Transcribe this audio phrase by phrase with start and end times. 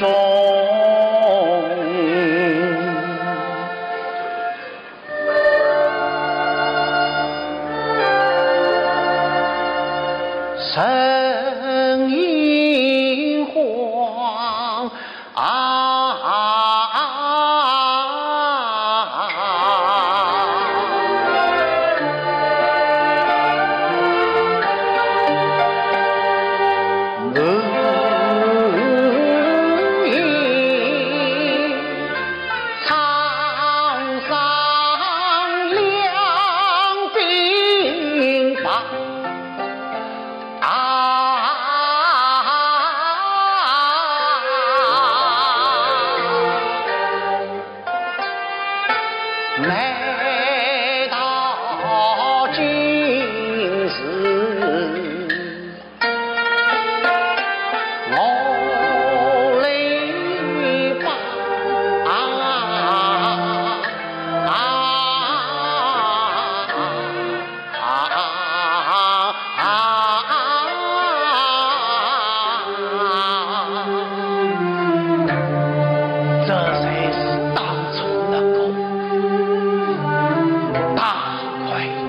[0.00, 0.08] 中
[10.56, 14.90] 生银花
[15.34, 15.93] 啊
[49.58, 50.13] Man.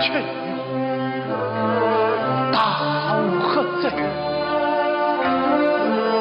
[0.00, 0.08] 却
[2.50, 3.90] 大无喝之，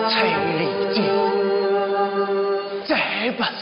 [0.10, 0.14] 崔
[0.58, 0.62] 丽
[0.94, 1.02] 姐
[2.86, 2.92] 再
[3.32, 3.62] 不杀，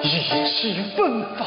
[0.00, 0.04] 意
[0.48, 1.44] 气风发，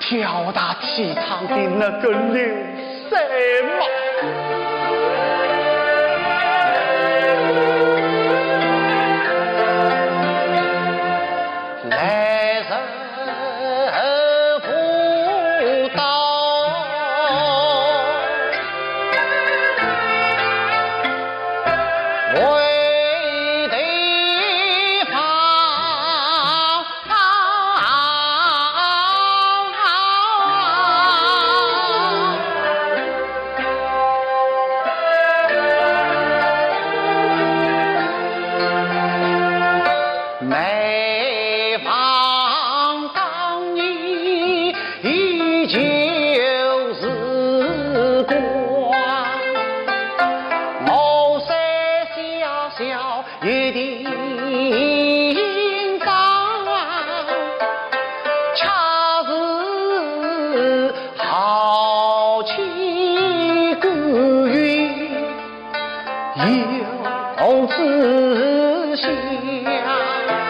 [0.00, 2.36] 跳大气堂的那个刘
[3.10, 3.20] 三
[3.78, 4.75] 毛。
[68.06, 70.45] 思想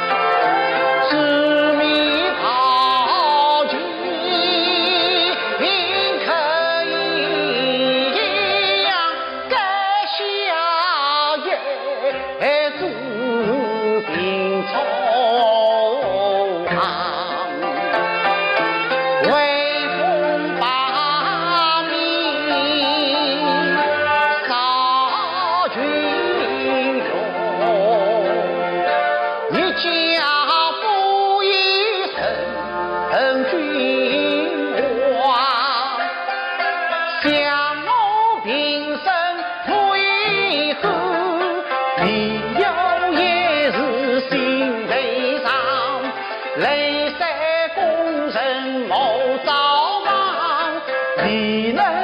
[51.26, 51.95] 你呢？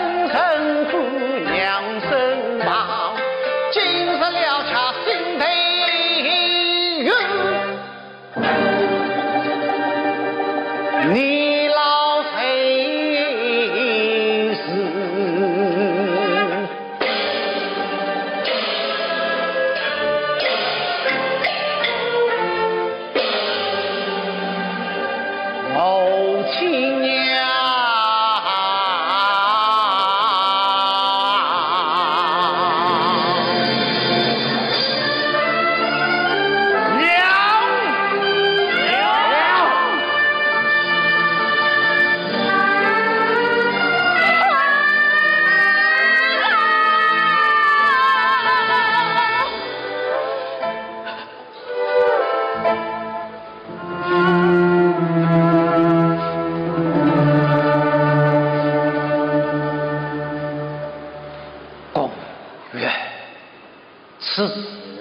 [64.23, 64.49] 辞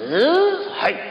[0.10, 1.11] 职嘿。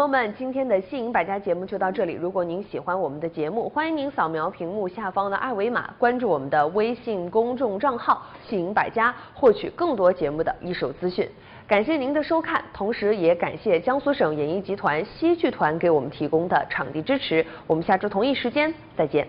[0.00, 2.14] 朋友们，今天的《戏影百家》节目就到这里。
[2.14, 11.28] 如果您喜欢我们的节目，欢迎您扫描屏幕下方的二维码，关注我们的微信公众账号“戏影百家”，获取更多节目的一手资讯。
[11.68, 17.44] 感谢您的收看，同时也感谢江苏省演艺集团戏剧团给我们提供的场地支持。
[17.66, 19.28] 我们下周同一时间再见。